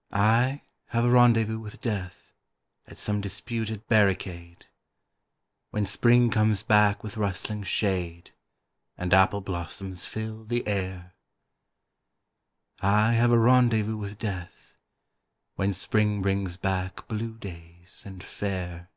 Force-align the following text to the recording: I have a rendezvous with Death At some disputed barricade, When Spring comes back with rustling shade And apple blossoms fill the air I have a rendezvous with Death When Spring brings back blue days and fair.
I 0.40 0.62
have 0.86 1.04
a 1.04 1.10
rendezvous 1.10 1.58
with 1.58 1.82
Death 1.82 2.32
At 2.86 2.96
some 2.96 3.20
disputed 3.20 3.86
barricade, 3.86 4.64
When 5.72 5.84
Spring 5.84 6.30
comes 6.30 6.62
back 6.62 7.04
with 7.04 7.18
rustling 7.18 7.64
shade 7.64 8.30
And 8.96 9.12
apple 9.12 9.42
blossoms 9.42 10.06
fill 10.06 10.44
the 10.46 10.66
air 10.66 11.12
I 12.80 13.12
have 13.12 13.30
a 13.30 13.38
rendezvous 13.38 13.98
with 13.98 14.16
Death 14.16 14.78
When 15.56 15.74
Spring 15.74 16.22
brings 16.22 16.56
back 16.56 17.06
blue 17.06 17.36
days 17.36 18.04
and 18.06 18.24
fair. 18.24 18.88